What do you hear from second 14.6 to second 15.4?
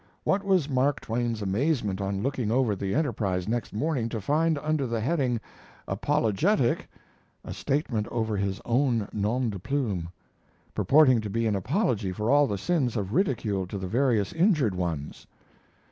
ones.